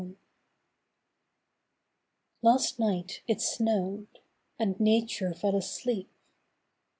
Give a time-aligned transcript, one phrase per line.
[2.41, 4.07] Last night it snowed;
[4.57, 6.09] and Nature fell asleep.